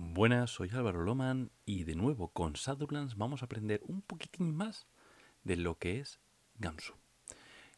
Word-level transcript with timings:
Buenas, 0.00 0.50
soy 0.50 0.70
Álvaro 0.70 1.02
Loman 1.02 1.50
y 1.66 1.82
de 1.82 1.96
nuevo 1.96 2.28
con 2.28 2.52
Shadowlands 2.52 3.16
vamos 3.16 3.42
a 3.42 3.46
aprender 3.46 3.80
un 3.82 4.00
poquitín 4.00 4.54
más 4.54 4.86
de 5.42 5.56
lo 5.56 5.76
que 5.76 5.98
es 5.98 6.20
Gamsu. 6.54 6.94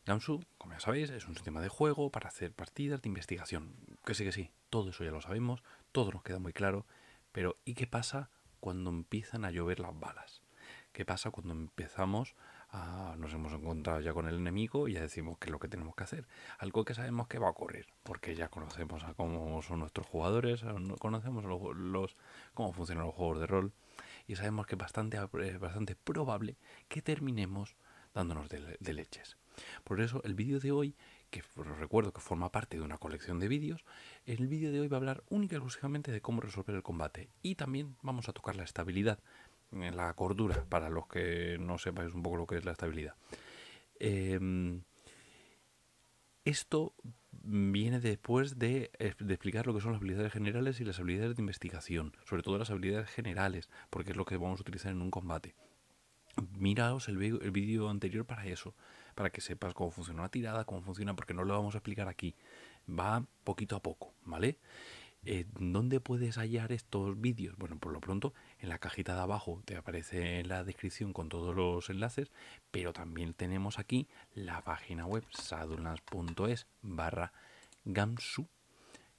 Gamsu, 0.05 0.45
como 0.59 0.75
ya 0.75 0.81
sabéis, 0.81 1.09
es 1.09 1.27
un 1.27 1.35
sistema 1.35 1.63
de 1.63 1.71
juego 1.71 2.11
para 2.13 2.29
hacer 2.29 2.53
partidas 2.53 3.01
de 3.01 3.09
investigación. 3.09 3.75
Que 4.05 4.13
sí, 4.13 4.25
que 4.25 4.33
sí, 4.33 4.51
todo 4.69 4.91
eso 4.91 5.03
ya 5.03 5.13
lo 5.13 5.23
sabemos, 5.23 5.63
todo 5.93 6.13
nos 6.13 6.23
queda 6.23 6.39
muy 6.39 6.53
claro, 6.53 6.85
pero 7.33 7.57
¿y 7.65 7.73
qué 7.73 7.87
pasa 7.87 8.29
cuando 8.61 8.91
empiezan 8.91 9.47
a 9.47 9.51
llover 9.51 9.81
las 9.81 9.99
balas? 9.99 10.43
¿Qué 10.93 11.07
pasa 11.07 11.31
cuando 11.31 11.55
empezamos 11.55 12.35
nos 13.19 13.33
hemos 13.35 13.53
encontrado 13.53 14.01
ya 14.01 14.13
con 14.13 14.29
el 14.29 14.37
enemigo 14.37 14.89
y 14.89 14.95
ya 14.95 15.01
decimos 15.01 15.39
qué 15.39 15.47
es 15.47 15.53
lo 15.53 15.59
que 15.59 15.69
tenemos 15.69 15.95
que 15.95 16.05
hacer? 16.05 16.27
Algo 16.59 16.85
que 16.85 16.95
sabemos 16.95 17.29
que 17.29 17.39
va 17.39 17.49
a 17.49 17.51
ocurrir, 17.51 17.87
porque 18.03 18.35
ya 18.35 18.49
conocemos 18.49 19.05
a 19.05 19.15
cómo 19.15 19.61
son 19.63 19.81
nuestros 19.81 20.07
jugadores, 20.07 20.65
conocemos 20.99 21.45
los, 21.45 22.17
cómo 22.55 22.73
funcionan 22.73 23.07
los 23.07 23.15
juegos 23.15 23.41
de 23.41 23.47
rol 23.47 23.73
y 24.27 24.37
sabemos 24.37 24.67
que 24.67 24.77
es 24.77 24.79
bastante, 24.79 25.19
bastante 25.59 25.97
probable 25.97 26.57
que 26.89 27.03
terminemos 27.03 27.77
dándonos 28.15 28.49
de, 28.49 28.93
leches. 28.93 29.37
Por 29.85 30.01
eso 30.01 30.23
el 30.25 30.35
vídeo 30.35 30.61
de 30.61 30.73
hoy, 30.73 30.95
que 31.31 31.43
os 31.57 31.79
recuerdo 31.79 32.13
que 32.13 32.21
forma 32.21 32.51
parte 32.51 32.77
de 32.77 32.83
una 32.83 32.99
colección 32.99 33.39
de 33.39 33.49
vídeos, 33.49 33.85
el 34.27 34.47
vídeo 34.49 34.73
de 34.73 34.81
hoy 34.81 34.89
va 34.89 34.97
a 34.97 35.01
hablar 35.01 35.23
única 35.29 35.55
y 35.55 35.59
exclusivamente 35.59 36.13
de 36.13 36.21
cómo 36.21 36.41
resolver 36.41 36.75
el 36.75 36.83
combate 36.83 37.29
y 37.43 37.57
también 37.57 37.97
vamos 38.03 38.29
a 38.29 38.33
tocar 38.33 38.57
la 38.57 38.65
estabilidad, 38.65 39.19
la 39.73 40.13
cordura, 40.15 40.65
para 40.69 40.89
los 40.89 41.07
que 41.07 41.57
no 41.59 41.79
sepáis 41.79 42.15
un 42.15 42.23
poco 42.23 42.37
lo 42.37 42.47
que 42.47 42.57
es 42.57 42.65
la 42.65 42.73
estabilidad. 42.73 43.15
Em, 43.99 44.83
esto 46.45 46.95
viene 47.33 48.01
después 48.01 48.59
de, 48.59 48.91
de, 49.19 49.35
explicar 49.35 49.67
lo 49.67 49.75
que 49.75 49.81
son 49.81 49.93
las 49.93 50.01
habilidades 50.01 50.33
generales 50.33 50.81
y 50.81 50.85
las 50.85 50.99
habilidades 50.99 51.37
de 51.37 51.43
investigación, 51.43 52.17
sobre 52.25 52.43
todo 52.43 52.59
las 52.59 52.71
habilidades 52.71 53.11
generales, 53.11 53.69
porque 53.91 54.11
es 54.11 54.17
lo 54.17 54.25
que 54.25 54.37
vamos 54.37 54.61
a 54.61 54.63
utilizar 54.63 54.93
en 54.93 55.03
un 55.03 55.11
combate. 55.11 55.55
Miraos 56.57 57.09
el, 57.09 57.23
el 57.23 57.51
vídeo 57.51 57.89
anterior 57.89 58.25
para 58.25 58.47
eso, 58.47 58.75
para 59.15 59.31
que 59.31 59.41
sepas 59.41 59.75
cómo 59.75 59.91
funciona 59.91 60.21
una 60.21 60.31
tirada, 60.31 60.65
cómo 60.65 60.83
funciona, 60.83 61.15
porque 61.15 61.35
no 61.35 61.45
lo 61.45 61.55
vamos 61.55 61.75
a 61.75 61.79
explicar 61.79 62.09
aquí. 62.09 62.35
Va 62.89 63.25
poquito 63.45 63.77
a 63.77 63.83
poco, 63.83 64.15
¿vale? 64.25 64.59
Eh, 65.25 65.45
¿Dónde 65.59 66.01
puedes 66.01 66.39
hallar 66.39 66.73
estos 66.73 67.21
vídeos? 67.21 67.55
Bueno, 67.59 67.79
por 67.79 67.93
lo 67.93 68.01
pronto 68.01 68.33
en 68.59 68.71
la 68.71 68.79
cajita 68.79 69.15
de 69.15 69.21
abajo 69.21 69.61
te 69.67 69.77
aparece 69.77 70.43
la 70.45 70.65
descripción 70.65 71.13
con 71.13 71.29
todos 71.29 71.55
los 71.55 71.91
enlaces, 71.91 72.31
pero 72.71 72.95
también 72.95 73.35
tenemos 73.35 73.79
aquí 73.79 74.09
la 74.35 74.63
página 74.63 75.05
web 75.05 75.25
sadulnas.es 75.31 76.67
barra 76.81 77.35
gamsu. 77.85 78.49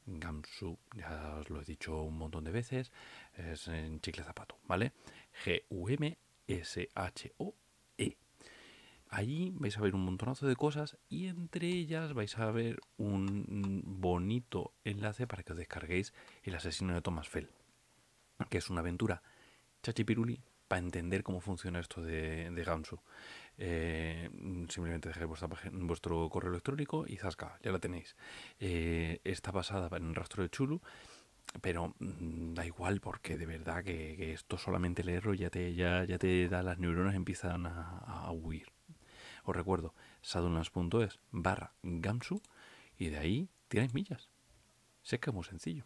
Gamsu, 0.08 0.80
ya 0.96 1.38
os 1.40 1.52
lo 1.52 1.62
he 1.62 1.66
dicho 1.66 2.02
un 2.02 2.18
montón 2.18 2.44
de 2.46 2.52
veces, 2.52 2.92
es 3.36 3.68
en 3.68 4.02
chicle 4.02 4.24
zapato, 4.24 4.58
¿vale? 4.68 4.94
G-U-M-S-H-O 5.46 6.02
Allí 9.12 9.52
vais 9.60 9.78
a 9.78 9.82
ver 9.82 9.94
un 9.94 10.06
montonazo 10.06 10.48
de 10.48 10.56
cosas 10.56 10.98
y 11.10 11.28
entre 11.28 11.68
ellas 11.68 12.14
vais 12.14 12.38
a 12.38 12.50
ver 12.50 12.80
un 12.96 13.84
bonito 13.86 14.74
enlace 14.86 15.28
para 15.28 15.44
que 15.44 15.52
os 15.52 15.58
descarguéis 15.58 16.14
El 16.44 16.56
asesino 16.56 16.94
de 16.94 17.02
Thomas 17.02 17.28
Fell, 17.28 17.50
que 18.50 18.60
es 18.60 18.70
una 18.70 18.80
aventura 18.80 19.22
chachipiruli 19.84 20.40
para 20.70 20.80
entender 20.80 21.24
cómo 21.24 21.42
funciona 21.42 21.82
esto 21.82 22.02
de, 22.02 22.52
de 22.52 22.64
Gansu. 22.64 23.02
Eh, 23.58 24.30
simplemente 24.70 25.12
vuestra 25.26 25.50
vuestro 25.74 26.30
correo 26.30 26.52
electrónico 26.52 27.04
y 27.06 27.18
zasca, 27.18 27.60
ya 27.62 27.74
la 27.74 27.80
tenéis. 27.80 28.16
Eh, 28.62 29.20
está 29.26 29.52
basada 29.52 29.90
en 29.98 30.08
el 30.08 30.16
rastro 30.16 30.42
de 30.42 30.50
Chulu, 30.50 30.80
pero 31.60 31.96
mm, 32.00 32.54
da 32.54 32.66
igual 32.66 33.02
porque 33.02 33.38
de 33.38 33.46
verdad 33.46 33.84
que, 33.84 34.32
esto 34.32 34.58
solamente 34.58 35.04
leerlo 35.04 35.34
ya 35.34 35.50
te, 35.50 35.74
ya, 35.76 36.06
ya 36.06 36.18
te 36.18 36.48
da 36.48 36.64
las 36.64 36.80
neuronas 36.80 37.16
empiezan 37.16 37.66
a 37.66 38.32
huir. 38.32 38.71
Os 39.44 39.56
recuerdo, 39.56 39.94
sadunlas.es 40.22 41.20
barra 41.32 41.74
Gamsu 41.84 42.42
y 42.98 43.10
de 43.10 43.18
ahí 43.18 43.50
tienes 43.68 43.94
millas. 43.94 44.30
Sé 45.02 45.20
que 45.20 45.30
es 45.30 45.34
muy 45.34 45.44
sencillo. 45.44 45.86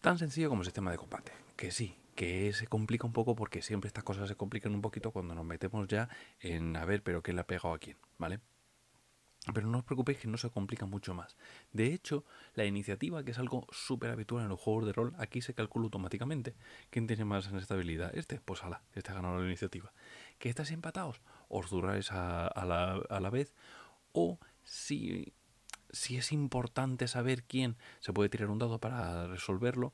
Tan 0.00 0.18
sencillo 0.18 0.48
como 0.48 0.62
el 0.62 0.66
sistema 0.66 0.90
de 0.90 0.98
combate. 0.98 1.32
Que 1.56 1.70
sí, 1.70 1.96
que 2.14 2.52
se 2.52 2.66
complica 2.66 3.06
un 3.06 3.12
poco 3.12 3.34
porque 3.34 3.62
siempre 3.62 3.88
estas 3.88 4.04
cosas 4.04 4.28
se 4.28 4.36
complican 4.36 4.74
un 4.74 4.80
poquito 4.80 5.10
cuando 5.10 5.34
nos 5.34 5.44
metemos 5.44 5.88
ya 5.88 6.08
en 6.40 6.76
a 6.76 6.84
ver, 6.84 7.02
pero 7.02 7.22
quién 7.22 7.36
le 7.36 7.42
ha 7.42 7.46
pegado 7.46 7.74
a 7.74 7.78
quién, 7.78 7.96
¿vale? 8.18 8.40
Pero 9.54 9.68
no 9.68 9.78
os 9.78 9.84
preocupéis 9.84 10.18
que 10.18 10.28
no 10.28 10.36
se 10.36 10.50
complica 10.50 10.84
mucho 10.84 11.14
más. 11.14 11.36
De 11.72 11.94
hecho, 11.94 12.24
la 12.54 12.66
iniciativa, 12.66 13.24
que 13.24 13.30
es 13.30 13.38
algo 13.38 13.66
súper 13.72 14.10
habitual 14.10 14.42
en 14.42 14.50
los 14.50 14.60
juegos 14.60 14.84
de 14.84 14.92
rol, 14.92 15.14
aquí 15.18 15.40
se 15.40 15.54
calcula 15.54 15.84
automáticamente. 15.84 16.54
¿Quién 16.90 17.06
tiene 17.06 17.24
más 17.24 17.50
estabilidad? 17.50 18.14
Este, 18.14 18.38
pues 18.38 18.62
ala, 18.62 18.82
este 18.94 19.12
ha 19.12 19.14
ganado 19.14 19.38
la 19.38 19.46
iniciativa. 19.46 19.92
¿Que 20.38 20.50
estáis 20.50 20.72
empatados? 20.72 21.22
Os 21.50 21.68
duráis 21.68 22.10
a, 22.12 22.64
la, 22.64 23.02
a 23.10 23.20
la 23.20 23.30
vez. 23.30 23.54
O 24.12 24.38
si, 24.64 25.34
si 25.90 26.16
es 26.16 26.32
importante 26.32 27.08
saber 27.08 27.44
quién, 27.44 27.76
se 27.98 28.14
puede 28.14 28.30
tirar 28.30 28.48
un 28.48 28.58
dado 28.58 28.78
para 28.78 29.26
resolverlo. 29.26 29.92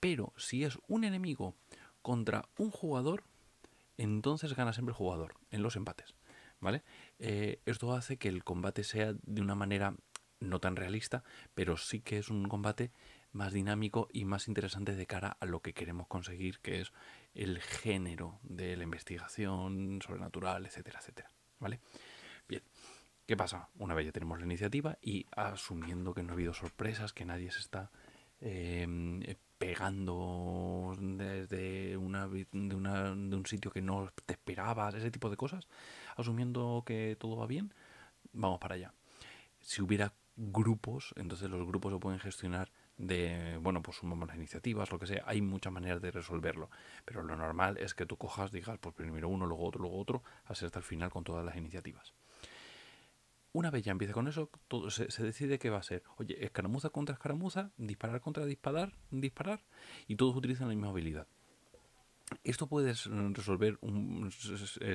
Pero 0.00 0.34
si 0.36 0.64
es 0.64 0.78
un 0.86 1.04
enemigo 1.04 1.54
contra 2.02 2.44
un 2.58 2.70
jugador, 2.70 3.24
entonces 3.96 4.54
gana 4.54 4.74
siempre 4.74 4.90
el 4.90 4.98
jugador 4.98 5.34
en 5.50 5.62
los 5.62 5.76
empates. 5.76 6.14
¿vale? 6.60 6.82
Eh, 7.18 7.60
esto 7.64 7.92
hace 7.92 8.16
que 8.16 8.28
el 8.28 8.44
combate 8.44 8.84
sea 8.84 9.14
de 9.22 9.40
una 9.40 9.54
manera 9.54 9.94
no 10.40 10.60
tan 10.60 10.76
realista, 10.76 11.24
pero 11.54 11.76
sí 11.76 12.00
que 12.00 12.18
es 12.18 12.28
un 12.28 12.48
combate 12.48 12.92
más 13.32 13.52
dinámico 13.52 14.08
y 14.12 14.24
más 14.24 14.48
interesante 14.48 14.94
de 14.94 15.06
cara 15.06 15.36
a 15.40 15.46
lo 15.46 15.60
que 15.60 15.72
queremos 15.72 16.06
conseguir, 16.06 16.60
que 16.60 16.80
es 16.80 16.92
el 17.34 17.60
género 17.60 18.38
de 18.42 18.76
la 18.76 18.84
investigación 18.84 20.00
sobrenatural, 20.02 20.66
etcétera, 20.66 21.00
etcétera, 21.00 21.30
¿vale? 21.58 21.80
Bien, 22.48 22.62
¿qué 23.26 23.36
pasa? 23.36 23.68
Una 23.76 23.94
vez 23.94 24.06
ya 24.06 24.12
tenemos 24.12 24.38
la 24.38 24.46
iniciativa 24.46 24.98
y 25.02 25.26
asumiendo 25.32 26.14
que 26.14 26.22
no 26.22 26.30
ha 26.30 26.34
habido 26.34 26.54
sorpresas, 26.54 27.12
que 27.12 27.24
nadie 27.24 27.50
se 27.50 27.60
está 27.60 27.90
em, 28.40 29.20
pegando 29.58 30.94
desde 30.98 31.96
una, 31.96 32.28
de, 32.28 32.46
un 32.52 33.46
sitio 33.46 33.70
que 33.70 33.82
no 33.82 34.10
te 34.26 34.34
esperabas, 34.34 34.94
ese 34.94 35.10
tipo 35.10 35.30
de 35.30 35.36
cosas, 35.36 35.66
asumiendo 36.16 36.82
que 36.86 37.16
todo 37.18 37.36
va 37.36 37.46
bien, 37.46 37.72
vamos 38.32 38.58
para 38.58 38.74
allá. 38.74 38.94
Si 39.60 39.82
hubiera 39.82 40.12
grupos, 40.36 41.14
entonces 41.16 41.48
los 41.50 41.66
grupos 41.66 41.92
se 41.92 41.98
pueden 41.98 42.20
gestionar 42.20 42.70
de, 42.98 43.58
bueno, 43.60 43.82
pues 43.82 43.98
sumamos 43.98 44.28
las 44.28 44.36
iniciativas, 44.36 44.90
lo 44.90 44.98
que 44.98 45.06
sea, 45.06 45.22
hay 45.26 45.42
muchas 45.42 45.72
maneras 45.72 46.00
de 46.00 46.10
resolverlo, 46.10 46.70
pero 47.04 47.22
lo 47.22 47.36
normal 47.36 47.76
es 47.78 47.94
que 47.94 48.06
tú 48.06 48.16
cojas, 48.16 48.52
digas, 48.52 48.78
pues 48.78 48.94
primero 48.94 49.28
uno, 49.28 49.46
luego 49.46 49.64
otro, 49.64 49.82
luego 49.82 49.98
otro, 49.98 50.22
hasta 50.44 50.66
el 50.78 50.84
final 50.84 51.10
con 51.10 51.24
todas 51.24 51.44
las 51.44 51.56
iniciativas. 51.56 52.14
Una 53.52 53.70
vez 53.70 53.84
ya 53.84 53.92
empiece 53.92 54.12
con 54.12 54.28
eso, 54.28 54.50
todo 54.68 54.90
se, 54.90 55.06
decide 55.22 55.58
qué 55.58 55.70
va 55.70 55.78
a 55.78 55.82
ser. 55.82 56.02
Oye, 56.18 56.44
escaramuza 56.44 56.90
contra 56.90 57.14
escaramuza, 57.14 57.70
disparar 57.78 58.20
contra 58.20 58.44
disparar, 58.44 58.92
disparar, 59.10 59.62
y 60.06 60.16
todos 60.16 60.36
utilizan 60.36 60.68
la 60.68 60.74
misma 60.74 60.90
habilidad. 60.90 61.26
Esto 62.44 62.66
puede 62.66 62.92
resolver 62.92 63.78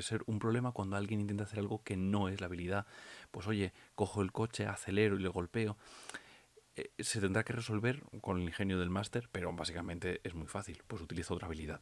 ser 0.01 0.21
un 0.27 0.37
problema 0.37 0.73
cuando 0.73 0.95
alguien 0.95 1.21
intenta 1.21 1.45
hacer 1.45 1.57
algo 1.57 1.81
que 1.81 1.97
no 1.97 2.29
es 2.29 2.39
la 2.39 2.47
habilidad. 2.47 2.85
Pues 3.31 3.47
oye, 3.47 3.73
cojo 3.95 4.21
el 4.21 4.31
coche, 4.31 4.67
acelero 4.67 5.15
y 5.15 5.23
le 5.23 5.29
golpeo. 5.29 5.75
Eh, 6.75 6.91
se 6.99 7.19
tendrá 7.19 7.43
que 7.43 7.53
resolver 7.53 8.03
con 8.21 8.37
el 8.39 8.43
ingenio 8.43 8.79
del 8.79 8.89
máster, 8.89 9.29
pero 9.31 9.51
básicamente 9.53 10.21
es 10.23 10.33
muy 10.33 10.47
fácil, 10.47 10.81
pues 10.87 11.01
utiliza 11.01 11.33
otra 11.33 11.47
habilidad. 11.47 11.81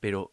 Pero 0.00 0.32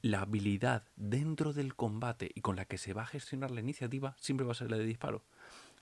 la 0.00 0.20
habilidad 0.20 0.84
dentro 0.96 1.52
del 1.52 1.74
combate 1.74 2.30
y 2.34 2.40
con 2.40 2.56
la 2.56 2.64
que 2.64 2.78
se 2.78 2.92
va 2.92 3.02
a 3.02 3.06
gestionar 3.06 3.50
la 3.50 3.60
iniciativa 3.60 4.16
siempre 4.18 4.46
va 4.46 4.52
a 4.52 4.56
ser 4.56 4.70
la 4.70 4.78
de 4.78 4.84
disparo. 4.84 5.24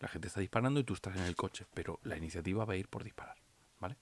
La 0.00 0.08
gente 0.08 0.28
está 0.28 0.40
disparando 0.40 0.80
y 0.80 0.84
tú 0.84 0.94
estás 0.94 1.16
en 1.16 1.22
el 1.22 1.36
coche, 1.36 1.66
pero 1.74 2.00
la 2.02 2.16
iniciativa 2.16 2.64
va 2.64 2.74
a 2.74 2.76
ir 2.76 2.88
por 2.88 3.04
disparar, 3.04 3.36
¿vale? 3.78 3.96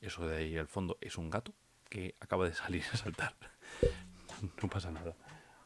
Eso 0.00 0.26
de 0.26 0.36
ahí 0.36 0.56
al 0.56 0.68
fondo 0.68 0.98
es 1.00 1.18
un 1.18 1.30
gato 1.30 1.54
que 1.88 2.14
acaba 2.20 2.46
de 2.46 2.54
salir 2.54 2.84
a 2.92 2.96
saltar. 2.96 3.36
No 4.62 4.70
pasa 4.70 4.90
nada. 4.90 5.14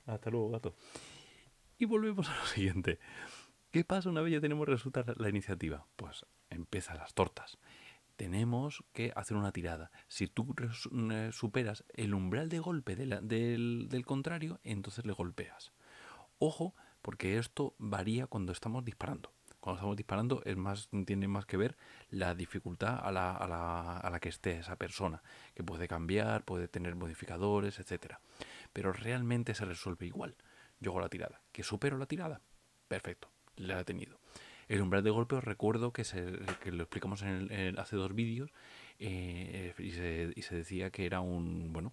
Hasta 0.05 0.31
luego, 0.31 0.51
gato. 0.51 0.75
Y 1.79 1.85
volvemos 1.85 2.29
a 2.29 2.37
lo 2.37 2.47
siguiente. 2.47 2.99
¿Qué 3.75 3.83
pasa 3.83 4.09
una 4.09 4.21
vez 4.21 4.35
ya 4.35 4.41
tenemos 4.41 4.69
resultar 4.69 5.21
la 5.21 5.29
iniciativa? 5.29 5.85
Pues 5.97 6.25
empiezan 6.49 6.97
las 6.99 7.13
tortas 7.13 7.59
tenemos 8.15 8.85
que 8.93 9.13
hacer 9.17 9.37
una 9.37 9.51
tirada. 9.51 9.91
Si 10.07 10.29
tú 10.29 10.55
eh, 11.11 11.31
superas 11.33 11.83
el 11.95 12.15
umbral 12.15 12.49
de 12.51 12.61
golpe 12.61 12.95
del, 12.95 14.05
contrario, 14.07 14.61
entonces 14.63 15.05
le 15.05 15.13
golpeas. 15.13 15.73
Ojo, 16.39 16.77
porque 17.03 17.37
esto 17.37 17.75
varía 17.79 18.29
cuando 18.29 18.53
estamos 18.53 18.85
disparando. 18.85 19.33
Cuando 19.59 19.79
estamos 19.79 19.97
disparando 19.97 20.41
es 20.45 20.57
más, 20.57 20.89
tiene 21.05 21.27
más 21.27 21.45
que 21.45 21.57
ver 21.57 21.77
la 22.11 22.37
dificultad 22.37 23.01
a 23.03 23.11
la, 23.11 23.35
a, 23.35 23.49
la, 23.49 23.97
a 23.97 24.09
la 24.09 24.21
que 24.21 24.29
esté 24.29 24.57
esa 24.57 24.77
persona, 24.77 25.21
que 25.53 25.65
puede 25.65 25.89
cambiar, 25.89 26.45
puede 26.45 26.69
tener 26.69 26.95
modificadores, 26.95 27.81
etc. 27.81 28.19
Pero 28.73 28.93
realmente 28.93 29.53
se 29.53 29.65
resuelve 29.65 30.07
igual. 30.07 30.37
Yo 30.79 30.93
hago 30.93 31.01
la 31.01 31.09
tirada. 31.09 31.43
¿Que 31.51 31.65
supero 31.65 31.99
la 31.99 32.07
tirada? 32.07 32.41
Perfecto, 32.87 33.34
la 33.57 33.81
he 33.81 33.85
tenido. 33.85 34.19
El 34.69 34.81
umbral 34.81 35.05
de 35.05 35.11
golpe 35.11 35.37
os 35.37 35.45
recuerdo 35.45 35.93
que, 35.93 36.05
se, 36.05 36.25
que 36.63 36.73
lo 36.73 36.85
explicamos 36.85 37.23
en 37.23 37.79
hace 37.79 37.97
dos 37.97 38.15
vídeos, 38.15 38.51
eh, 38.99 39.75
y, 39.79 39.91
se, 39.93 40.33
y, 40.35 40.43
se, 40.43 40.57
decía 40.57 40.91
que 40.91 41.07
era 41.07 41.21
un, 41.21 41.73
bueno, 41.73 41.93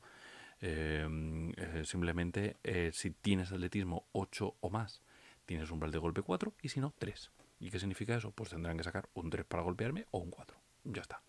em, 0.60 1.52
eh, 1.58 1.84
simplemente 1.86 2.58
eh, 2.64 2.92
si 2.94 3.12
tienes 3.12 3.52
atletismo 3.52 4.06
8 4.12 4.56
o 4.60 4.70
más, 4.70 5.02
tienes 5.46 5.72
umbral 5.72 5.92
de 5.92 5.98
golpe 5.98 6.22
4 6.22 6.54
y 6.62 6.70
si 6.70 6.80
no, 6.80 6.94
3. 6.98 7.32
¿Y 7.60 7.70
qué 7.70 7.80
significa 7.80 8.16
eso? 8.16 8.32
Pues 8.32 8.52
tendrán 8.52 8.78
que 8.78 8.84
sacar 8.84 9.10
un 9.14 9.30
3 9.30 9.46
para 9.46 9.64
golpearme 9.64 10.06
o 10.12 10.20
un 10.20 10.32
4. 10.32 10.58
Ya 10.86 11.02
está. 11.02 11.22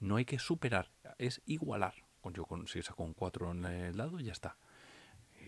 No 0.00 0.16
hay 0.16 0.24
que 0.24 0.38
superar, 0.38 0.90
es 1.18 1.42
igualar. 1.46 1.94
Yo 2.32 2.44
con, 2.44 2.66
si 2.66 2.82
saco 2.82 3.04
un 3.04 3.14
4 3.14 3.52
en 3.52 3.64
el 3.64 3.96
lado, 3.96 4.18
ya 4.18 4.32
está. 4.32 4.56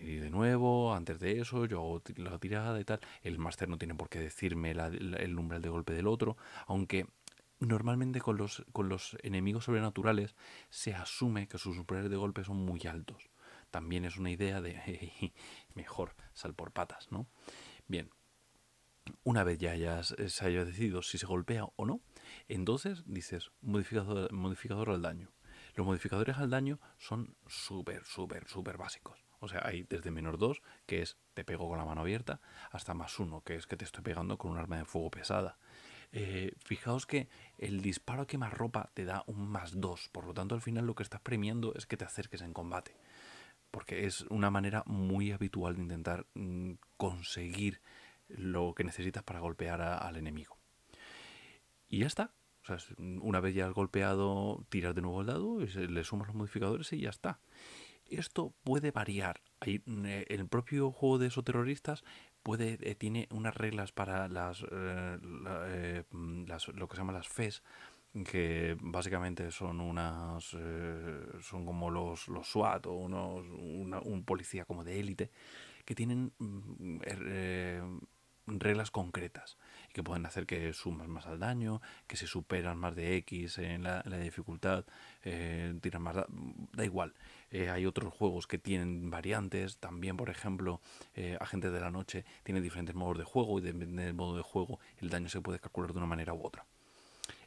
Y 0.01 0.15
de 0.17 0.29
nuevo, 0.29 0.93
antes 0.93 1.19
de 1.19 1.39
eso, 1.39 1.65
yo 1.65 1.79
hago 1.79 2.01
la 2.17 2.37
tirada 2.39 2.79
y 2.79 2.85
tal. 2.85 2.99
El 3.21 3.37
máster 3.37 3.67
no 3.67 3.77
tiene 3.77 3.95
por 3.95 4.09
qué 4.09 4.19
decirme 4.19 4.71
el 4.71 5.37
umbral 5.37 5.61
de 5.61 5.69
golpe 5.69 5.93
del 5.93 6.07
otro, 6.07 6.37
aunque 6.67 7.05
normalmente 7.59 8.21
con 8.21 8.37
los, 8.37 8.63
con 8.71 8.87
los 8.89 9.17
enemigos 9.21 9.65
sobrenaturales 9.65 10.35
se 10.69 10.93
asume 10.93 11.47
que 11.47 11.57
sus 11.57 11.77
umbrales 11.77 12.09
de 12.09 12.17
golpe 12.17 12.43
son 12.43 12.57
muy 12.57 12.81
altos. 12.87 13.29
También 13.71 14.05
es 14.05 14.17
una 14.17 14.31
idea 14.31 14.61
de 14.61 15.33
mejor 15.75 16.15
sal 16.33 16.53
por 16.53 16.71
patas, 16.71 17.11
¿no? 17.11 17.27
Bien, 17.87 18.09
una 19.23 19.43
vez 19.43 19.59
ya 19.59 19.71
hayas, 19.71 20.15
se 20.27 20.45
haya 20.45 20.65
decidido 20.65 21.01
si 21.01 21.17
se 21.17 21.25
golpea 21.25 21.65
o 21.75 21.85
no, 21.85 22.01
entonces 22.47 23.03
dices 23.05 23.51
modificador, 23.61 24.31
modificador 24.31 24.89
al 24.91 25.01
daño. 25.01 25.31
Los 25.75 25.85
modificadores 25.85 26.37
al 26.37 26.49
daño 26.49 26.79
son 26.97 27.35
súper, 27.47 28.05
súper, 28.05 28.47
súper 28.47 28.77
básicos. 28.77 29.28
O 29.39 29.47
sea, 29.47 29.61
hay 29.65 29.83
desde 29.83 30.11
menos 30.11 30.37
2, 30.37 30.61
que 30.85 31.01
es 31.01 31.17
te 31.33 31.43
pego 31.43 31.67
con 31.69 31.77
la 31.77 31.85
mano 31.85 32.01
abierta, 32.01 32.41
hasta 32.71 32.93
más 32.93 33.19
1, 33.19 33.41
que 33.41 33.55
es 33.55 33.67
que 33.67 33.77
te 33.77 33.85
estoy 33.85 34.03
pegando 34.03 34.37
con 34.37 34.51
un 34.51 34.57
arma 34.57 34.77
de 34.77 34.85
fuego 34.85 35.09
pesada. 35.11 35.57
Eh, 36.11 36.53
fijaos 36.57 37.05
que 37.05 37.29
el 37.57 37.81
disparo 37.81 38.25
que 38.25 38.37
más 38.37 38.51
ropa 38.51 38.89
te 38.93 39.05
da 39.05 39.23
un 39.27 39.47
más 39.47 39.79
2, 39.79 40.09
por 40.09 40.25
lo 40.25 40.33
tanto 40.33 40.55
al 40.55 40.61
final 40.61 40.85
lo 40.85 40.95
que 40.95 41.03
estás 41.03 41.21
premiando 41.21 41.73
es 41.75 41.85
que 41.85 41.97
te 41.97 42.05
acerques 42.05 42.41
en 42.41 42.53
combate. 42.53 42.95
Porque 43.71 44.05
es 44.05 44.21
una 44.29 44.49
manera 44.49 44.83
muy 44.87 45.31
habitual 45.31 45.75
de 45.75 45.83
intentar 45.83 46.25
mm, 46.33 46.73
conseguir 46.97 47.81
lo 48.27 48.73
que 48.73 48.83
necesitas 48.83 49.23
para 49.23 49.39
golpear 49.39 49.81
al 49.81 50.17
enemigo. 50.17 50.57
Y 51.87 51.99
ya 51.99 52.07
está. 52.07 52.31
O 52.63 52.65
sea, 52.65 52.77
una 52.97 53.39
vez 53.39 53.55
ya 53.55 53.67
has 53.67 53.73
golpeado, 53.73 54.65
tiras 54.69 54.93
de 54.93 55.01
nuevo 55.01 55.21
el 55.21 55.27
dado, 55.27 55.61
y 55.61 55.67
le 55.67 56.03
sumas 56.03 56.27
los 56.27 56.35
modificadores 56.35 56.91
y 56.93 56.99
ya 56.99 57.09
está. 57.09 57.39
Esto 58.09 58.53
puede 58.63 58.91
variar. 58.91 59.41
Mm, 59.65 60.05
eh, 60.05 60.25
el 60.29 60.47
propio 60.47 60.91
juego 60.91 61.17
de 61.17 61.27
esos 61.27 61.43
terroristas 61.43 62.03
puede, 62.43 62.77
eh, 62.81 62.95
tiene 62.95 63.27
unas 63.31 63.55
reglas 63.55 63.91
para 63.91 64.27
las, 64.27 64.65
eh, 64.71 66.03
mm, 66.11 66.45
las, 66.45 66.67
lo 66.69 66.87
que 66.87 66.95
se 66.95 67.01
llama 67.01 67.13
las 67.13 67.27
FES, 67.27 67.63
que 68.25 68.75
básicamente 68.81 69.51
son 69.51 69.79
unas 69.79 70.43
son 71.41 71.65
como 71.65 71.91
los, 71.91 72.27
los 72.27 72.49
SWAT 72.49 72.87
o 72.87 72.93
unos, 72.93 73.45
un 73.45 74.23
policía 74.25 74.65
como 74.65 74.83
de 74.83 74.99
élite 74.99 75.29
que 75.85 75.93
tienen 75.93 76.33
mm, 76.39 77.01
er, 77.03 77.83
reglas 78.47 78.89
concretas 78.89 79.57
que 79.99 80.03
pueden 80.03 80.25
hacer 80.25 80.45
que 80.45 80.71
sumas 80.71 81.09
más 81.09 81.27
al 81.27 81.39
daño, 81.39 81.81
que 82.07 82.15
si 82.15 82.25
superas 82.25 82.73
más 82.77 82.95
de 82.95 83.17
X 83.17 83.57
en 83.57 83.83
la, 83.83 84.01
dificultad, 84.03 84.85
eh, 85.25 85.77
tiras 85.81 86.01
más... 86.01 86.15
Da, 86.15 86.85
igual. 86.85 87.13
Eh, 87.51 87.69
hay 87.69 87.85
otros 87.85 88.13
juegos 88.13 88.47
que 88.47 88.57
tienen 88.57 89.09
variantes. 89.09 89.75
También, 89.75 90.15
por 90.15 90.29
ejemplo, 90.29 90.79
eh, 91.15 91.37
Agentes 91.41 91.73
de 91.73 91.81
la 91.81 91.91
Noche 91.91 92.23
tiene 92.43 92.61
diferentes 92.61 92.95
modos 92.95 93.17
de 93.17 93.25
juego 93.25 93.59
y 93.59 93.61
depende 93.61 94.05
del 94.05 94.13
modo 94.13 94.37
de 94.37 94.41
juego 94.41 94.79
el 94.99 95.09
daño 95.09 95.27
se 95.27 95.41
puede 95.41 95.59
calcular 95.59 95.91
de 95.91 95.97
una 95.97 96.07
manera 96.07 96.33
u 96.33 96.45
otra. 96.45 96.65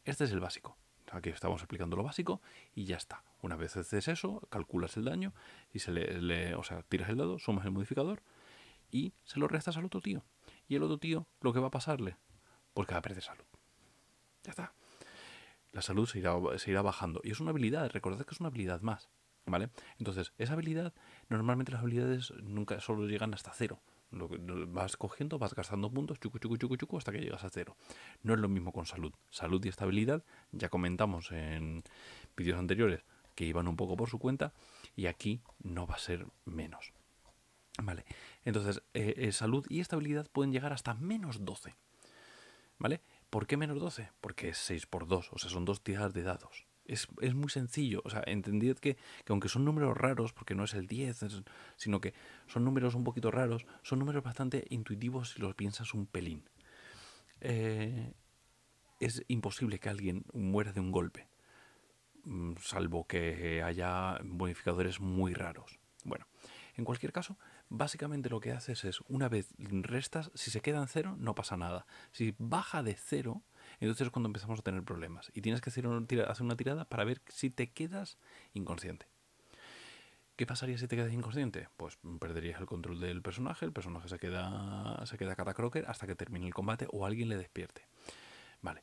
Este 0.05 0.25
es 0.25 0.31
el 0.32 0.40
básico. 0.40 0.76
Aquí 1.10 1.31
estamos 1.31 1.62
explicando 1.62 1.96
lo 1.96 2.02
básico 2.02 2.43
y 2.75 2.84
ya 2.84 2.98
está. 2.98 3.22
Una 3.40 3.56
vez 3.56 3.78
haces 3.78 4.08
eso, 4.08 4.46
calculas 4.50 4.98
el 4.98 5.06
daño 5.06 5.32
y 5.72 5.78
se 5.78 5.90
le, 5.90 6.55
o 6.55 6.62
sea, 6.64 6.82
tiras 6.82 7.08
el 7.08 7.16
dado, 7.16 7.38
sumas 7.38 7.64
el 7.64 7.70
modificador 7.70 8.22
y 8.90 9.14
se 9.25 9.40
lo 9.40 9.48
restas 9.48 9.78
al 9.78 9.87
otro 9.87 10.02
tío. 10.02 10.22
Y 10.69 10.76
el 10.76 10.82
otro 10.82 10.98
tío, 10.98 11.26
lo 11.40 11.55
que 11.55 11.60
va 11.60 11.69
a 11.69 11.70
pasarle, 11.70 12.16
pues 12.74 12.86
que 12.86 12.94
va 12.94 12.98
a 12.98 13.02
perder 13.02 13.22
salud. 13.22 13.44
Ya 14.44 14.50
está. 14.50 14.74
La 15.72 15.82
salud 15.82 16.06
se 16.06 16.19
irá, 16.19 16.36
se 16.56 16.70
irá 16.70 16.82
bajando. 16.82 17.20
Y 17.24 17.30
es 17.30 17.40
una 17.40 17.50
habilidad, 17.50 17.90
recordad 17.90 18.24
que 18.24 18.34
es 18.34 18.40
una 18.40 18.48
habilidad 18.48 18.80
más. 18.82 19.08
¿Vale? 19.44 19.70
Entonces, 19.98 20.32
esa 20.38 20.52
habilidad, 20.52 20.94
normalmente 21.28 21.72
las 21.72 21.80
habilidades 21.80 22.32
nunca 22.42 22.80
solo 22.80 23.06
llegan 23.08 23.34
hasta 23.34 23.52
cero. 23.52 23.80
Lo 24.12 24.28
vas 24.69 24.96
cogiendo, 24.96 25.38
vas 25.38 25.54
gastando 25.54 25.90
puntos, 25.90 26.20
chucu, 26.20 26.38
chucu, 26.38 26.58
chucu, 26.58 26.76
chucu, 26.76 26.98
hasta 26.98 27.10
que 27.10 27.19
llegas 27.19 27.42
a 27.42 27.50
cero. 27.50 27.76
No 28.22 28.34
es 28.34 28.40
lo 28.40 28.48
mismo 28.48 28.72
con 28.72 28.86
salud. 28.86 29.12
Salud 29.30 29.64
y 29.64 29.69
estabilidad, 29.69 30.22
ya 30.52 30.69
comentamos 30.69 31.32
en 31.32 31.82
vídeos 32.36 32.58
anteriores 32.58 33.04
que 33.34 33.44
iban 33.44 33.69
un 33.69 33.76
poco 33.76 33.96
por 33.96 34.08
su 34.08 34.19
cuenta, 34.19 34.52
y 34.94 35.06
aquí 35.06 35.42
no 35.62 35.86
va 35.86 35.94
a 35.94 35.98
ser 35.98 36.26
menos. 36.44 36.92
Vale, 37.82 38.04
entonces 38.44 38.82
eh, 38.92 39.14
eh, 39.16 39.32
salud 39.32 39.64
y 39.69 39.80
estabilidad 39.80 40.28
pueden 40.30 40.52
llegar 40.52 40.72
hasta 40.72 40.94
menos 40.94 41.44
12. 41.44 41.74
¿Vale? 42.82 43.00
¿Por 43.31 43.46
qué 43.46 43.56
menos 43.56 43.79
12? 43.79 44.11
Porque 44.20 44.49
es 44.49 44.58
6 44.58 44.87
por 44.87 45.06
2, 45.06 45.31
o 45.32 45.38
sea, 45.38 45.49
son 45.49 45.64
dos 45.64 45.84
tiradas 45.84 46.12
de 46.14 46.25
dados. 46.25 46.67
Es, 46.84 47.06
muy 47.32 47.49
sencillo, 47.49 48.02
o 48.05 48.11
sea, 48.11 48.25
entendid 48.26 48.76
que, 48.79 48.96
aunque 49.29 49.49
son 49.49 49.64
números 49.64 49.96
raros, 49.96 50.32
porque 50.32 50.56
no 50.56 50.64
es 50.64 50.75
el 50.75 50.88
10, 50.88 51.44
sino 51.76 52.00
que 52.00 52.12
son 52.49 52.64
números 52.64 52.96
un 52.96 53.05
poquito 53.05 53.31
raros, 53.31 53.67
son 53.84 54.00
números 54.00 54.25
bastante 54.25 54.67
intuitivos 54.70 55.31
si 55.31 55.40
los 55.40 55.55
piensas 55.55 55.94
un 55.94 56.06
pelín. 56.06 56.43
Eh, 57.40 58.14
es 58.99 59.23
imposible 59.29 59.79
que 59.79 59.88
alguien 59.88 60.25
muera 60.32 60.73
de 60.73 60.81
un 60.81 60.90
golpe, 60.90 61.29
mm, 62.25 62.55
salvo 62.61 63.06
que 63.06 63.62
haya 63.62 64.19
bonificadores 64.25 64.99
muy 64.99 65.34
raros. 65.34 65.79
Bueno, 66.05 66.26
en 66.76 66.84
cualquier 66.84 67.12
caso, 67.12 67.38
básicamente 67.72 68.28
lo 68.28 68.40
que 68.40 68.52
haces 68.52 68.84
es, 68.84 69.00
una 69.08 69.28
vez 69.28 69.54
restas, 69.58 70.30
si 70.34 70.50
se 70.50 70.60
queda 70.60 70.78
en 70.78 70.88
cero, 70.88 71.16
no 71.19 71.34
pasa 71.34 71.56
nada. 71.56 71.86
Si 72.12 72.34
baja 72.38 72.82
de 72.82 72.94
cero, 72.94 73.42
entonces 73.80 74.06
es 74.06 74.12
cuando 74.12 74.28
empezamos 74.28 74.60
a 74.60 74.62
tener 74.62 74.82
problemas. 74.82 75.32
Y 75.34 75.40
tienes 75.40 75.60
que 75.60 75.70
hacer 75.70 75.86
una, 75.86 76.06
tirada 76.56 76.84
para 76.84 77.04
ver 77.04 77.22
si 77.28 77.50
te 77.50 77.70
quedas 77.72 78.19
inconsciente. 78.52 79.06
¿Qué 80.36 80.46
pasaría 80.46 80.76
si 80.78 80.86
te 80.86 80.96
quedas 80.96 81.12
inconsciente? 81.12 81.69
Pues 81.76 81.98
perderías 82.20 82.60
el 82.60 82.66
control 82.66 83.00
del 83.00 83.22
personaje, 83.22 83.64
el 83.64 83.72
personaje 83.72 84.08
se 84.08 84.19
queda, 84.19 85.04
se 85.06 85.16
queda 85.16 85.34
catacroker 85.34 85.86
hasta 85.88 86.06
que 86.06 86.14
termine 86.14 86.46
el 86.46 86.54
combate 86.54 86.86
o 86.90 87.06
alguien 87.06 87.28
le 87.28 87.36
despierte. 87.36 87.86
Vale. 88.60 88.82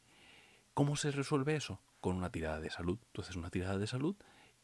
¿Cómo 0.74 0.95
se 0.95 1.12
resuelve 1.12 1.56
eso? 1.56 1.81
Con 2.01 2.15
una 2.15 2.31
tirada 2.31 2.59
de 2.59 2.69
salud. 2.69 3.00
Tú 3.12 3.21
haces 3.21 3.36
una 3.36 3.50
tirada 3.50 3.77
de 3.77 3.88
salud 3.88 4.15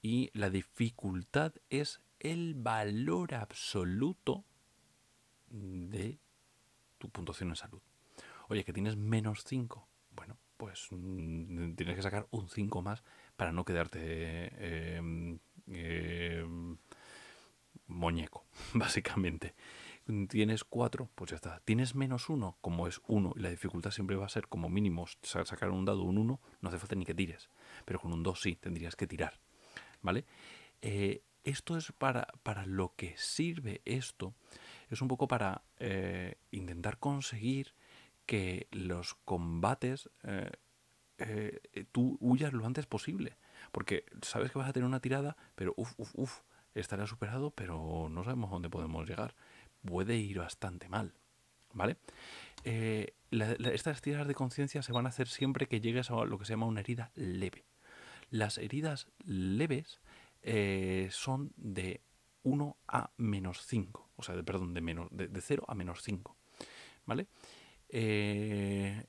y 0.01 0.29
la 0.33 0.49
dificultad 0.49 1.53
es 1.69 2.01
el 2.19 2.53
valor 2.55 3.33
absoluto 3.33 4.43
de 5.49 6.19
tu 6.97 7.09
puntuación 7.09 7.49
en 7.49 7.55
salud. 7.55 7.81
Oye, 8.47 8.63
que 8.63 8.73
tienes 8.73 8.95
menos 8.95 9.43
5. 9.45 9.87
Bueno, 10.15 10.37
pues 10.57 10.87
mm, 10.91 11.73
tienes 11.73 11.95
que 11.95 12.01
sacar 12.01 12.27
un 12.31 12.49
5 12.49 12.81
más 12.81 13.03
para 13.35 13.51
no 13.51 13.65
quedarte 13.65 14.95
em, 14.97 15.39
em, 15.67 16.77
muñeco, 17.87 18.45
básicamente. 18.73 19.55
Tienes 20.29 20.63
4, 20.63 21.09
pues 21.15 21.31
ya 21.31 21.35
está. 21.35 21.59
Tienes 21.65 21.95
menos 21.95 22.29
1, 22.29 22.57
como 22.61 22.87
es 22.87 23.01
1 23.07 23.33
y 23.37 23.39
la 23.39 23.49
dificultad 23.49 23.89
siempre 23.89 24.15
va 24.15 24.27
a 24.27 24.29
ser 24.29 24.47
como 24.47 24.69
mínimo 24.69 25.07
sacar 25.23 25.71
un 25.71 25.83
dado 25.83 26.03
un 26.03 26.19
1, 26.19 26.39
no 26.61 26.69
hace 26.69 26.77
falta 26.77 26.95
ni 26.95 27.05
que 27.05 27.15
tires. 27.15 27.49
Pero 27.85 27.99
con 27.99 28.13
un 28.13 28.21
2 28.21 28.39
sí, 28.39 28.55
tendrías 28.55 28.95
que 28.95 29.07
tirar. 29.07 29.39
¿Vale? 30.03 30.25
Eh, 30.83 31.23
esto 31.45 31.77
es 31.77 31.91
para, 31.91 32.27
para 32.43 32.65
lo 32.65 32.93
que 32.95 33.15
sirve 33.17 33.81
esto, 33.85 34.33
es 34.89 35.01
un 35.01 35.07
poco 35.07 35.27
para 35.27 35.63
eh, 35.77 36.35
intentar 36.51 36.97
conseguir 36.97 37.73
que 38.25 38.67
los 38.71 39.13
combates 39.13 40.09
eh, 40.23 40.51
eh, 41.19 41.85
tú 41.91 42.17
huyas 42.19 42.51
lo 42.51 42.65
antes 42.65 42.87
posible. 42.87 43.37
Porque 43.71 44.05
sabes 44.21 44.51
que 44.51 44.59
vas 44.59 44.69
a 44.69 44.73
tener 44.73 44.87
una 44.87 44.99
tirada, 44.99 45.37
pero 45.55 45.73
uff, 45.77 45.93
uff, 45.97 46.11
uff, 46.15 46.41
estará 46.73 47.07
superado, 47.07 47.51
pero 47.51 48.09
no 48.09 48.23
sabemos 48.23 48.49
dónde 48.49 48.69
podemos 48.69 49.07
llegar. 49.07 49.35
Puede 49.85 50.17
ir 50.17 50.39
bastante 50.39 50.89
mal. 50.89 51.13
¿Vale? 51.73 51.97
estas 52.63 54.01
tiradas 54.01 54.27
de 54.27 54.33
conciencia 54.33 54.81
se 54.81 54.93
van 54.93 55.05
a 55.05 55.09
hacer 55.09 55.27
siempre 55.27 55.67
que 55.67 55.81
llegues 55.81 56.09
a 56.09 56.23
lo 56.23 56.39
que 56.39 56.45
se 56.45 56.53
llama 56.53 56.65
una 56.65 56.79
herida 56.79 57.11
leve. 57.15 57.65
Las 58.31 58.57
heridas 58.57 59.07
leves 59.25 59.99
eh, 60.47 61.07
son 61.09 61.51
de 61.57 62.03
1 62.43 62.77
a 62.87 63.09
menos 63.17 63.65
5. 63.65 64.11
O 64.15 64.21
sea, 64.21 64.35
de, 64.35 64.43
perdón, 64.43 64.75
de, 64.75 64.81
menos, 64.81 65.07
de, 65.09 65.41
0 65.41 65.65
a 65.67 65.73
menos 65.73 66.03
5. 66.03 66.37
¿Vale? 67.07 67.27
Eh, 67.89 69.07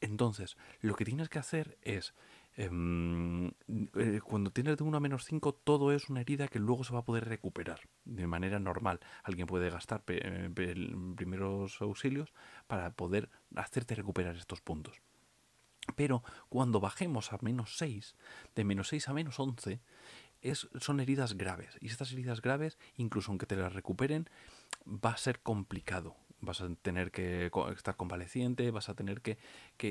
entonces, 0.00 0.56
lo 0.80 0.94
que 0.94 1.04
tienes 1.04 1.28
que 1.28 1.38
hacer 1.38 1.76
es, 1.82 2.14
em, 2.56 3.48
eh, 3.96 4.20
cuando 4.24 4.50
tienes 4.50 4.78
de 4.78 4.84
1 4.84 4.96
a 4.96 5.00
menos 5.00 5.26
5, 5.26 5.52
todo 5.52 5.92
es 5.92 6.08
una 6.08 6.22
herida 6.22 6.48
que 6.48 6.58
luego 6.58 6.84
se 6.84 6.94
va 6.94 7.00
a 7.00 7.04
poder 7.04 7.26
recuperar 7.28 7.80
de 8.06 8.26
manera 8.26 8.58
normal. 8.58 9.00
Alguien 9.24 9.46
puede 9.46 9.68
gastar 9.68 10.04
primeros 10.04 11.82
auxilios 11.82 12.32
para 12.66 12.94
poder 12.94 13.28
hacerte 13.54 13.94
recuperar 13.94 14.36
estos 14.36 14.62
puntos. 14.62 15.02
Pero 15.96 16.22
cuando 16.48 16.80
bajemos 16.80 17.32
a 17.32 17.38
menos 17.42 17.76
6, 17.76 18.16
de 18.54 18.64
menos 18.64 18.88
6 18.88 19.08
a 19.08 19.12
menos 19.12 19.38
11, 19.38 19.80
es, 20.42 20.68
son 20.80 21.00
heridas 21.00 21.36
graves. 21.36 21.76
Y 21.80 21.86
estas 21.86 22.12
heridas 22.12 22.40
graves, 22.40 22.78
incluso 22.96 23.30
aunque 23.30 23.46
te 23.46 23.56
las 23.56 23.72
recuperen, 23.72 24.28
va 24.86 25.10
a 25.10 25.16
ser 25.16 25.40
complicado. 25.40 26.16
Vas 26.40 26.60
a 26.60 26.68
tener 26.76 27.10
que 27.10 27.50
estar 27.74 27.96
convaleciente, 27.96 28.70
vas 28.70 28.88
a 28.88 28.94
tener 28.94 29.22
que, 29.22 29.38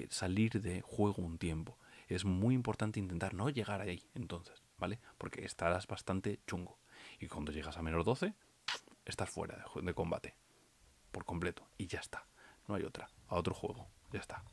salir 0.10 0.62
de 0.62 0.82
juego 0.82 1.22
un 1.24 1.38
tiempo. 1.38 1.77
Es 2.08 2.24
muy 2.24 2.56
importante 2.56 3.00
intentar 3.00 3.34
no 3.34 3.50
llegar 3.50 3.82
ahí 3.82 4.10
entonces, 4.16 4.63
¿vale? 4.77 5.00
Porque 5.18 5.44
estarás 5.44 5.88
bastante 5.88 6.39
chungo. 6.48 6.80
Y 7.20 7.27
cuando 7.27 7.51
llegas 7.51 7.77
a 7.77 7.82
menos 7.82 8.06
12, 8.06 8.34
estás 9.06 9.30
fuera 9.30 9.58
de, 9.58 9.82
de 9.82 9.94
combate. 9.94 10.36
Por 11.12 11.25
completo. 11.25 11.68
Y 11.77 11.88
ya 11.88 12.00
está. 12.00 12.25
No 12.68 12.75
hay 12.75 12.84
otra. 12.84 13.10
A 13.27 13.36
otro 13.36 13.54
juego. 13.54 13.88
Ya 14.13 14.20
está. 14.20 14.44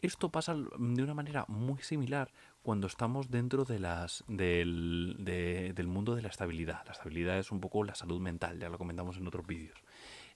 Esto 0.00 0.30
pasa 0.30 0.54
de 0.54 1.02
una 1.02 1.14
manera 1.14 1.46
muy 1.48 1.80
similar 1.82 2.30
cuando 2.64 2.86
estamos 2.86 3.30
dentro 3.30 3.66
de 3.66 3.78
las, 3.78 4.24
del, 4.26 5.16
del, 5.18 5.86
mundo 5.86 6.14
de 6.14 6.22
la 6.22 6.28
estabilidad. 6.28 6.82
La 6.86 6.92
estabilidad 6.92 7.38
es 7.38 7.52
un 7.52 7.60
poco 7.60 7.84
la 7.84 7.94
salud 7.94 8.22
mental, 8.22 8.58
ya 8.58 8.70
lo 8.70 8.78
comentamos 8.78 9.18
en 9.18 9.26
otros 9.26 9.46
vídeos. 9.46 9.78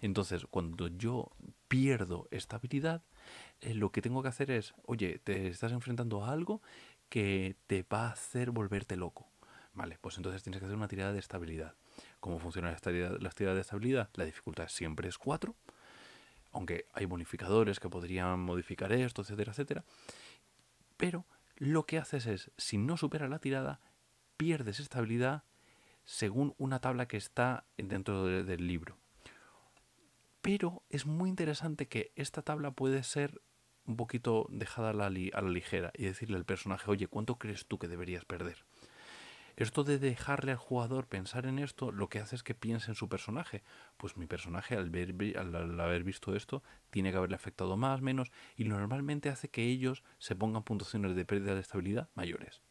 Entonces, 0.02 0.44
cuando 0.50 0.88
yo 0.88 1.32
pierdo 1.68 2.28
estabilidad, 2.30 3.02
eh, 3.62 3.72
lo 3.72 3.92
que 3.92 4.02
tengo 4.02 4.22
que 4.22 4.28
hacer 4.28 4.50
es, 4.50 4.74
oye, 4.84 5.18
te 5.24 5.46
estás 5.48 5.72
enfrentando 5.72 6.22
a 6.22 6.30
algo 6.30 6.60
que 7.08 7.56
te 7.66 7.82
va 7.90 8.08
a 8.08 8.12
hacer 8.12 8.50
volverte 8.50 8.96
loco. 8.96 9.26
Vale, 9.72 9.96
pues 9.98 10.18
entonces 10.18 10.42
tienes 10.42 10.60
que 10.60 10.66
hacer 10.66 10.76
una 10.76 10.86
tirada 10.86 11.14
de 11.14 11.20
estabilidad. 11.20 11.76
¿Cómo 12.20 12.38
funciona 12.38 12.70
la 12.70 12.76
tirada, 12.76 13.16
la 13.18 13.30
tirada 13.30 13.54
de 13.54 13.62
estabilidad? 13.62 14.10
La 14.12 14.26
dificultad 14.26 14.68
siempre 14.68 15.08
es 15.08 15.16
4 15.16 15.56
aunque 16.50 16.86
hay 16.94 17.04
bonificadores 17.04 17.78
que 17.78 17.90
podrían 17.90 18.40
modificar 18.40 18.90
esto, 18.92 19.20
etcétera, 19.20 19.52
etcétera. 19.52 19.84
Pero 20.96 21.26
lo 21.58 21.86
que 21.86 21.98
haces 21.98 22.26
es, 22.26 22.50
si 22.56 22.78
no 22.78 22.96
superas 22.96 23.28
la 23.28 23.40
tirada, 23.40 23.80
pierdes 24.36 24.80
estabilidad 24.80 25.42
según 26.04 26.54
una 26.56 26.80
tabla 26.80 27.06
que 27.06 27.16
está 27.16 27.66
dentro 27.76 28.24
del 28.24 28.66
libro. 28.66 28.96
Pero 30.40 30.82
es 30.88 31.04
muy 31.04 31.28
interesante 31.28 31.88
que 31.88 32.12
esta 32.14 32.42
tabla 32.42 32.70
puede 32.70 33.02
ser 33.02 33.42
un 33.84 33.96
poquito 33.96 34.46
dejada 34.50 34.90
a 34.90 34.92
la 34.92 35.10
ligera 35.10 35.90
y 35.94 36.04
decirle 36.04 36.36
al 36.36 36.44
personaje, 36.44 36.90
oye, 36.90 37.08
¿cuánto 37.08 37.36
crees 37.38 37.66
tú 37.66 37.78
que 37.78 37.88
deberías 37.88 38.24
perder? 38.24 38.64
Esto 39.58 39.82
de 39.82 39.98
dejarle 39.98 40.52
al 40.52 40.56
jugador 40.56 41.08
pensar 41.08 41.44
en 41.44 41.58
esto, 41.58 41.90
lo 41.90 42.08
que 42.08 42.20
hace 42.20 42.36
es 42.36 42.44
que 42.44 42.54
piense 42.54 42.92
en 42.92 42.94
su 42.94 43.08
personaje. 43.08 43.64
Pues 43.96 44.16
mi 44.16 44.28
personaje, 44.28 44.76
al, 44.76 44.88
ver, 44.88 45.16
al, 45.36 45.80
haber 45.80 46.04
visto 46.04 46.36
esto, 46.36 46.62
tiene 46.90 47.10
que 47.10 47.16
haberle 47.16 47.34
afectado 47.34 47.76
más, 47.76 48.00
menos, 48.00 48.30
y 48.56 48.66
normalmente 48.66 49.30
hace 49.30 49.48
que 49.48 49.64
ellos 49.64 50.04
se 50.18 50.36
pongan 50.36 50.62
puntuaciones 50.62 51.16
de 51.16 51.24
pérdida 51.24 51.56
de 51.56 51.60
estabilidad 51.60 52.08
mayores. 52.14 52.62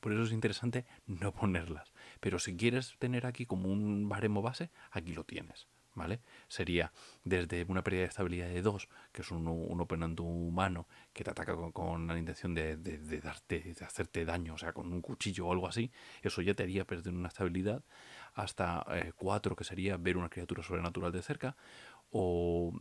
Por 0.00 0.14
eso 0.14 0.22
es 0.22 0.32
interesante 0.32 0.86
no 1.06 1.30
ponerlas. 1.34 1.92
Pero 2.20 2.38
si 2.38 2.56
quieres 2.56 2.96
tener 2.98 3.26
aquí 3.26 3.44
como 3.44 3.68
un 3.68 4.08
baremo 4.08 4.40
base, 4.40 4.70
aquí 4.92 5.12
lo 5.12 5.24
tienes. 5.24 5.68
¿Vale? 5.94 6.20
Sería 6.48 6.92
desde 7.24 7.64
una 7.64 7.82
pérdida 7.82 8.02
de 8.02 8.08
estabilidad 8.08 8.48
de 8.48 8.62
2, 8.62 8.88
que 9.12 9.22
es 9.22 9.30
un, 9.30 9.46
un 9.46 9.80
humano 10.18 10.88
que 11.12 11.24
te 11.24 11.30
ataca 11.30 11.56
con, 11.72 12.06
la 12.06 12.18
intención 12.18 12.54
de, 12.54 12.76
darte, 13.20 13.74
de 13.78 13.84
hacerte 13.84 14.24
daño, 14.24 14.54
o 14.54 14.58
sea, 14.58 14.72
con 14.72 14.92
un 14.92 15.00
cuchillo 15.00 15.46
o 15.46 15.52
algo 15.52 15.66
así, 15.66 15.90
eso 16.22 16.42
ya 16.42 16.54
te 16.54 16.62
haría 16.62 16.86
perder 16.86 17.14
una 17.14 17.28
estabilidad, 17.28 17.84
hasta 18.34 18.86
4, 19.16 19.52
eh, 19.52 19.56
que 19.56 19.64
sería 19.64 19.96
ver 19.96 20.16
una 20.16 20.28
criatura 20.28 20.62
sobrenatural 20.62 21.12
de 21.12 21.22
cerca, 21.22 21.56
o 22.10 22.72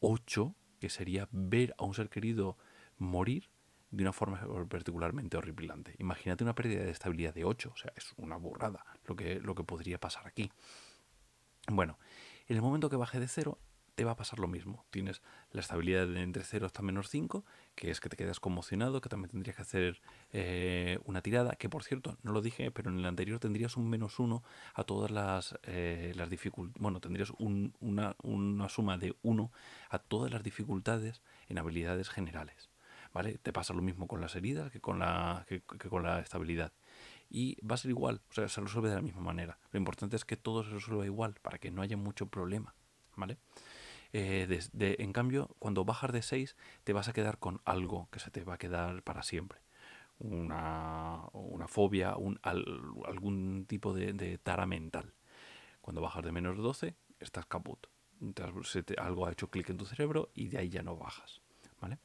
8, 0.00 0.54
que 0.80 0.88
sería 0.88 1.28
ver 1.30 1.74
a 1.78 1.84
un 1.84 1.94
ser 1.94 2.08
querido 2.08 2.56
morir 2.98 3.48
de 3.90 4.02
una 4.02 4.12
forma 4.12 4.40
particularmente 4.68 5.36
horripilante. 5.36 5.94
Imagínate 5.98 6.44
una 6.44 6.54
pérdida 6.54 6.82
de 6.82 6.90
estabilidad 6.90 7.34
de 7.34 7.44
8, 7.44 7.72
o 7.74 7.76
sea, 7.76 7.92
es 7.94 8.12
una 8.16 8.36
burrada 8.36 8.84
lo 9.04 9.14
que, 9.14 9.38
lo 9.38 9.54
que 9.54 9.64
podría 9.64 10.00
pasar 10.00 10.26
aquí. 10.26 10.50
Bueno, 11.68 11.98
en 12.48 12.56
el 12.56 12.62
momento 12.62 12.90
que 12.90 12.96
baje 12.96 13.20
de 13.20 13.28
0, 13.28 13.58
te 13.94 14.04
va 14.04 14.12
a 14.12 14.16
pasar 14.16 14.38
lo 14.38 14.48
mismo. 14.48 14.84
Tienes 14.90 15.22
la 15.50 15.60
estabilidad 15.60 16.06
de 16.06 16.22
entre 16.22 16.44
0 16.44 16.66
hasta 16.66 16.82
menos 16.82 17.08
5, 17.10 17.44
que 17.74 17.90
es 17.90 18.00
que 18.00 18.08
te 18.08 18.16
quedas 18.16 18.40
conmocionado, 18.40 19.00
que 19.00 19.08
también 19.08 19.30
tendrías 19.30 19.56
que 19.56 19.62
hacer 19.62 20.00
eh, 20.32 20.98
una 21.04 21.20
tirada, 21.20 21.56
que 21.56 21.68
por 21.68 21.84
cierto, 21.84 22.16
no 22.22 22.32
lo 22.32 22.40
dije, 22.40 22.70
pero 22.70 22.90
en 22.90 22.98
el 22.98 23.06
anterior 23.06 23.38
tendrías 23.38 23.76
un 23.76 23.88
menos 23.88 24.18
1 24.18 24.42
a 24.74 24.84
todas 24.84 25.10
las, 25.10 25.58
eh, 25.64 26.12
las 26.16 26.30
dificultades. 26.30 26.80
Bueno, 26.80 27.00
tendrías 27.00 27.32
una, 27.38 28.16
una 28.22 28.68
suma 28.68 28.96
de 28.96 29.14
1 29.22 29.52
a 29.90 29.98
todas 29.98 30.32
las 30.32 30.42
dificultades 30.42 31.22
en 31.48 31.58
habilidades 31.58 32.08
generales. 32.08 32.70
¿Vale? 33.12 33.36
Te 33.36 33.52
pasa 33.52 33.74
lo 33.74 33.82
mismo 33.82 34.08
con 34.08 34.22
las 34.22 34.34
heridas 34.36 34.72
que 34.72 34.80
con 34.80 34.98
la, 34.98 35.44
que 35.46 35.60
con 35.60 36.02
la 36.02 36.20
estabilidad 36.20 36.72
y 37.32 37.56
va 37.66 37.74
a 37.74 37.78
ser 37.78 37.90
igual, 37.90 38.20
o 38.30 38.34
sea, 38.34 38.46
se 38.48 38.60
resuelve 38.60 38.90
de 38.90 38.96
la 38.96 39.00
misma 39.00 39.22
manera. 39.22 39.58
Lo 39.70 39.78
importante 39.78 40.16
es 40.16 40.24
que 40.26 40.36
todo 40.36 40.62
se 40.62 40.70
resuelva 40.70 41.06
igual 41.06 41.34
para 41.40 41.58
que 41.58 41.70
no 41.70 41.80
haya 41.80 41.96
mucho 41.96 42.26
problema, 42.26 42.74
¿vale? 43.16 43.38
Eh, 44.12 44.60
en 44.78 45.12
cambio, 45.14 45.56
cuando 45.58 45.86
bajas 45.86 46.12
de 46.12 46.20
6, 46.20 46.56
te 46.84 46.92
vas 46.92 47.08
a 47.08 47.14
quedar 47.14 47.38
con 47.38 47.62
algo 47.64 48.08
que 48.10 48.18
se 48.18 48.30
te 48.30 48.44
va 48.44 48.54
a 48.54 48.58
quedar 48.58 49.02
para 49.02 49.22
siempre. 49.22 49.60
Una, 50.18 51.22
una 51.32 51.66
fobia, 51.68 52.16
un, 52.16 52.38
algún 52.42 53.64
tipo 53.66 53.94
de, 53.94 54.38
tara 54.42 54.66
mental. 54.66 55.14
Cuando 55.80 56.02
bajas 56.02 56.22
de 56.22 56.32
menos 56.32 56.58
12, 56.58 56.94
estás 57.18 57.46
caput. 57.46 57.86
algo 58.98 59.26
ha 59.26 59.32
hecho 59.32 59.48
clic 59.48 59.70
en 59.70 59.78
tu 59.78 59.86
cerebro 59.86 60.30
y 60.34 60.48
de 60.48 60.58
ahí 60.58 60.68
ya 60.68 60.82
no 60.82 60.96
bajas. 60.96 61.40
¿Vale? 61.80 61.98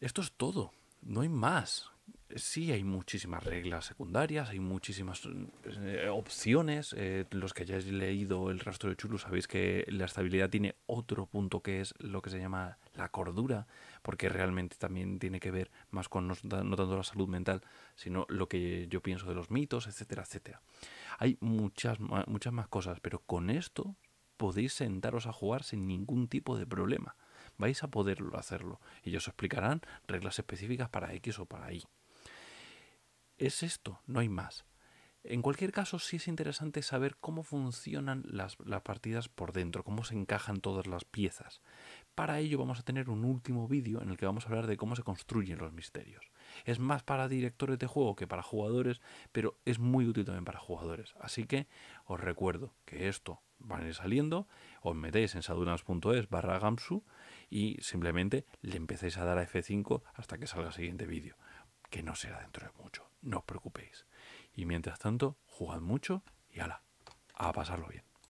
Esto 0.00 0.22
es 0.22 0.32
todo. 0.32 0.72
No 1.02 1.20
hay 1.20 1.28
más 1.28 1.93
sí 2.36 2.72
hay 2.72 2.84
muchísimas 2.84 3.44
reglas 3.44 3.86
secundarias, 3.86 4.48
hay 4.50 4.60
muchísimas 4.60 5.22
eh, 5.64 6.08
opciones. 6.10 6.94
Eh, 6.96 7.26
los 7.30 7.54
que 7.54 7.62
hayáis 7.62 7.86
leído 7.86 8.50
el 8.50 8.60
rastro 8.60 8.90
de 8.90 8.96
Chulu 8.96 9.18
sabéis 9.18 9.46
que 9.46 9.84
la 9.88 10.06
estabilidad 10.06 10.50
tiene 10.50 10.76
otro 10.86 11.26
punto 11.26 11.60
que 11.60 11.80
es 11.80 11.94
lo 11.98 12.22
que 12.22 12.30
se 12.30 12.38
llama 12.38 12.78
la 12.94 13.08
cordura, 13.08 13.66
porque 14.02 14.28
realmente 14.28 14.76
también 14.76 15.18
tiene 15.18 15.40
que 15.40 15.50
ver 15.50 15.70
más 15.90 16.08
con 16.08 16.28
no, 16.28 16.34
tanto 16.34 16.96
la 16.96 17.02
salud 17.04 17.28
mental, 17.28 17.62
sino 17.94 18.26
lo 18.28 18.48
que 18.48 18.86
yo 18.88 19.00
pienso 19.00 19.26
de 19.28 19.34
los 19.34 19.50
mitos, 19.50 19.86
etcétera, 19.86 20.22
etcétera. 20.22 20.60
Hay 21.18 21.38
muchas, 21.40 21.98
muchas 22.00 22.52
más 22.52 22.68
cosas, 22.68 22.98
pero 23.00 23.20
con 23.20 23.50
esto 23.50 23.96
podéis 24.36 24.72
sentaros 24.72 25.26
a 25.26 25.32
jugar 25.32 25.62
sin 25.62 25.86
ningún 25.86 26.28
tipo 26.28 26.58
de 26.58 26.66
problema 26.66 27.16
vais 27.58 27.82
a 27.82 27.88
poderlo 27.88 28.38
hacerlo. 28.38 28.80
Y 29.02 29.10
ellos 29.10 29.24
os 29.24 29.28
explicarán 29.28 29.82
reglas 30.06 30.38
específicas 30.38 30.88
para 30.88 31.12
X 31.14 31.38
o 31.38 31.46
para 31.46 31.72
Y. 31.72 31.84
Es 33.38 33.62
esto, 33.62 34.00
no 34.06 34.20
hay 34.20 34.28
más. 34.28 34.64
En 35.24 35.40
cualquier 35.40 35.72
caso, 35.72 35.98
sí 35.98 36.16
es 36.16 36.28
interesante 36.28 36.82
saber 36.82 37.16
cómo 37.18 37.42
funcionan 37.42 38.24
las, 38.26 38.56
partidas 38.82 39.30
por 39.30 39.54
dentro, 39.54 39.82
cómo 39.82 40.04
se 40.04 40.14
encajan 40.14 40.60
todas 40.60 40.86
las 40.86 41.06
piezas. 41.06 41.62
Para 42.14 42.40
ello 42.40 42.58
vamos 42.58 42.78
a 42.78 42.82
tener 42.82 43.08
un 43.08 43.24
último 43.24 43.66
vídeo 43.66 44.02
en 44.02 44.10
el 44.10 44.18
que 44.18 44.26
vamos 44.26 44.44
a 44.44 44.48
hablar 44.48 44.66
de 44.66 44.76
cómo 44.76 44.96
se 44.96 45.02
construyen 45.02 45.58
los 45.58 45.72
misterios. 45.72 46.26
Es 46.64 46.78
más 46.78 47.02
para 47.02 47.28
directores 47.28 47.78
de 47.78 47.86
juego 47.86 48.16
que 48.16 48.26
para 48.26 48.42
jugadores, 48.42 49.00
pero 49.32 49.58
es 49.64 49.78
muy 49.78 50.06
útil 50.06 50.24
también 50.24 50.44
para 50.44 50.58
jugadores. 50.58 51.14
Así 51.20 51.44
que 51.44 51.66
os 52.04 52.20
recuerdo 52.20 52.74
que 52.84 53.08
esto 53.08 53.40
va 53.60 53.78
a 53.78 53.86
ir 53.86 53.94
saliendo, 53.94 54.48
os 54.82 54.94
metéis 54.94 55.34
en 55.34 55.42
sadunas.es 55.42 56.28
barra 56.28 56.58
gamsu 56.58 57.04
y 57.50 57.78
simplemente 57.80 58.44
le 58.62 58.76
empecéis 58.76 59.16
a 59.18 59.24
dar 59.24 59.38
a 59.38 59.46
F5 59.46 60.02
hasta 60.14 60.38
que 60.38 60.46
salga 60.46 60.68
el 60.68 60.74
siguiente 60.74 61.06
vídeo, 61.06 61.36
que 61.90 62.02
no 62.02 62.14
será 62.14 62.40
dentro 62.40 62.66
de 62.66 62.82
mucho, 62.82 63.08
no 63.22 63.38
os 63.38 63.44
preocupéis. 63.44 64.06
Y 64.54 64.66
mientras 64.66 64.98
tanto, 64.98 65.36
jugad 65.46 65.80
mucho 65.80 66.22
y 66.50 66.60
ala, 66.60 66.82
a 67.34 67.52
pasarlo 67.52 67.88
bien. 67.88 68.13